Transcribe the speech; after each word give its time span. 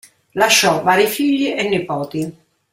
Lasciò 0.31 0.81
vari 0.81 1.05
figli 1.05 1.49
e 1.55 1.69
nipoti. 1.69 2.37